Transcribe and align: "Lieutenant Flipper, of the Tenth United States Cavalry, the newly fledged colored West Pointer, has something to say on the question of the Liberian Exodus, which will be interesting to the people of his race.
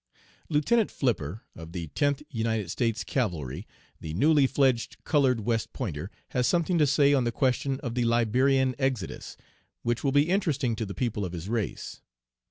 "Lieutenant 0.49 0.89
Flipper, 0.89 1.43
of 1.55 1.73
the 1.73 1.89
Tenth 1.89 2.23
United 2.31 2.71
States 2.71 3.03
Cavalry, 3.03 3.67
the 3.99 4.15
newly 4.15 4.47
fledged 4.47 4.97
colored 5.03 5.41
West 5.41 5.73
Pointer, 5.73 6.09
has 6.29 6.47
something 6.47 6.79
to 6.79 6.87
say 6.87 7.13
on 7.13 7.23
the 7.23 7.31
question 7.31 7.79
of 7.81 7.93
the 7.93 8.05
Liberian 8.05 8.73
Exodus, 8.79 9.37
which 9.83 10.03
will 10.03 10.11
be 10.11 10.27
interesting 10.29 10.75
to 10.75 10.87
the 10.87 10.95
people 10.95 11.23
of 11.23 11.33
his 11.33 11.47
race. 11.49 12.01